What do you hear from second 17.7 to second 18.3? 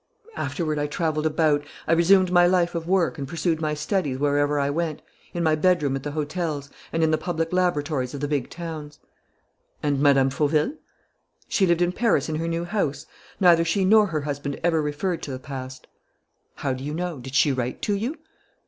to you?"